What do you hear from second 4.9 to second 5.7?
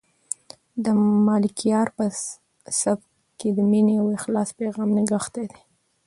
نغښتی دی.